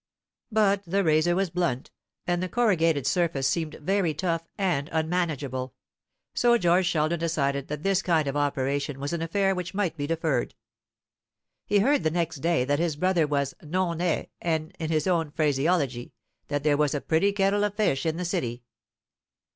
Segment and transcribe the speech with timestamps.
[0.51, 1.91] But the razor was blunt,
[2.25, 5.75] and the corrugated surface seemed very tough and unmanageable;
[6.33, 10.07] so George Sheldon decided that this kind of operation was an affair which might be
[10.07, 10.55] deferred.
[11.67, 15.29] He heard the next day that his brother was non est, and, in his own
[15.29, 16.13] phraseology,
[16.47, 18.63] that there was a pretty kettle of fish in the City.